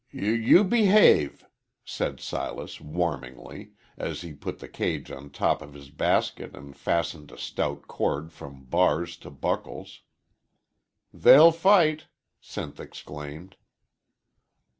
"Y 0.11 0.21
you 0.29 0.63
behave!" 0.63 1.45
said 1.85 2.19
Silas, 2.19 2.79
wamingly, 2.81 3.73
as 3.97 4.21
he 4.21 4.33
put 4.33 4.57
the 4.57 4.67
cage 4.67 5.11
on 5.11 5.29
top 5.29 5.61
of 5.61 5.75
his 5.75 5.91
basket 5.91 6.55
and 6.55 6.75
fastened 6.75 7.31
a 7.31 7.37
stout 7.37 7.87
cord 7.87 8.33
from 8.33 8.63
bars 8.63 9.15
to 9.17 9.29
buckles. 9.29 10.01
"They 11.13 11.37
'll 11.37 11.51
fight!" 11.51 12.07
Sinth 12.41 12.79
exclaimed. 12.79 13.57